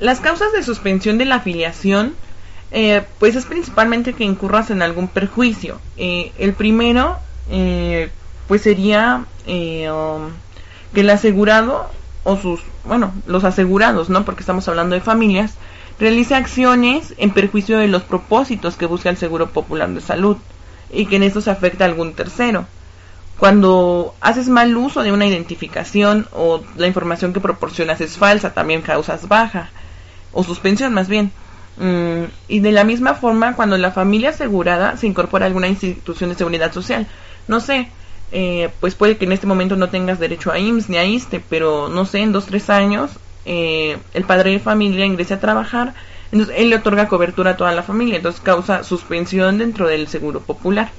[0.00, 2.14] Las causas de suspensión de la afiliación,
[2.70, 5.80] eh, pues es principalmente que incurras en algún perjuicio.
[5.96, 7.16] Eh, el primero,
[7.50, 8.10] eh,
[8.46, 10.30] pues sería um,
[10.94, 11.90] que el asegurado
[12.22, 14.24] o sus, bueno, los asegurados, ¿no?
[14.24, 15.54] Porque estamos hablando de familias,
[15.98, 20.36] realice acciones en perjuicio de los propósitos que busca el Seguro Popular de Salud
[20.92, 22.66] y que en esto se afecta a algún tercero.
[23.36, 28.82] Cuando haces mal uso de una identificación o la información que proporcionas es falsa, también
[28.82, 29.70] causas baja
[30.32, 31.32] o suspensión más bien.
[31.76, 36.30] Mm, y de la misma forma, cuando la familia asegurada se incorpora a alguna institución
[36.30, 37.06] de seguridad social,
[37.46, 37.88] no sé,
[38.32, 41.40] eh, pues puede que en este momento no tengas derecho a IMSS ni a ISTE,
[41.48, 43.12] pero no sé, en dos, tres años,
[43.44, 45.94] eh, el padre de familia ingrese a trabajar,
[46.30, 50.40] entonces él le otorga cobertura a toda la familia, entonces causa suspensión dentro del seguro
[50.40, 50.92] popular.